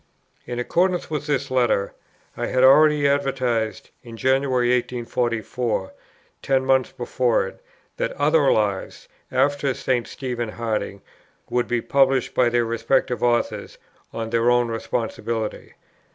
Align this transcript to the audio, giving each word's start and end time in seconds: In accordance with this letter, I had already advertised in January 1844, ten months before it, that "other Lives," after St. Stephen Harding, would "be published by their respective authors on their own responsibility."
In 0.47 0.57
accordance 0.57 1.11
with 1.11 1.27
this 1.27 1.51
letter, 1.51 1.93
I 2.35 2.47
had 2.47 2.63
already 2.63 3.07
advertised 3.07 3.91
in 4.01 4.17
January 4.17 4.69
1844, 4.69 5.93
ten 6.41 6.65
months 6.65 6.91
before 6.91 7.45
it, 7.47 7.61
that 7.97 8.11
"other 8.13 8.51
Lives," 8.51 9.07
after 9.31 9.75
St. 9.75 10.07
Stephen 10.07 10.49
Harding, 10.49 11.03
would 11.51 11.67
"be 11.67 11.81
published 11.83 12.33
by 12.33 12.49
their 12.49 12.65
respective 12.65 13.21
authors 13.21 13.77
on 14.11 14.31
their 14.31 14.49
own 14.49 14.69
responsibility." 14.69 15.75